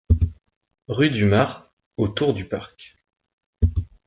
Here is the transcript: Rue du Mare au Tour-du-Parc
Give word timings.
Rue 0.87 1.11
du 1.11 1.25
Mare 1.25 1.71
au 1.95 2.07
Tour-du-Parc 2.07 2.97